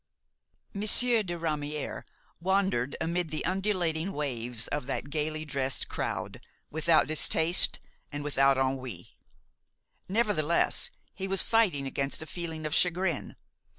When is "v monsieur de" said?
0.73-1.37